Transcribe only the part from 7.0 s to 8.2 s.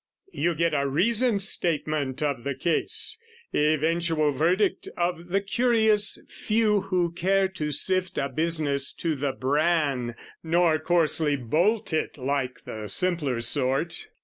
care to sift